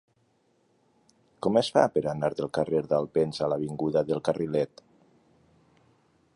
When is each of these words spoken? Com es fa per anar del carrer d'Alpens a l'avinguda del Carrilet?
Com 1.47 1.59
es 1.61 1.69
fa 1.75 1.83
per 1.97 2.03
anar 2.15 2.31
del 2.39 2.49
carrer 2.59 2.81
d'Alpens 2.93 3.43
a 3.47 3.51
l'avinguda 3.53 4.03
del 4.11 4.25
Carrilet? 4.31 4.85